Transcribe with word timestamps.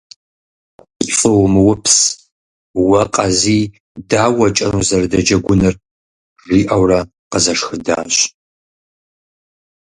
«ПцӀы 0.97 1.31
умыупс, 1.43 1.95
уэ 2.87 3.03
Къазий 3.13 3.63
дауэ 4.09 4.47
кӀэн 4.55 4.73
узэрыдэджэгуныр?»- 4.79 5.75
жиӀэурэ 6.47 6.99
къызэшхыдащ. 7.31 8.15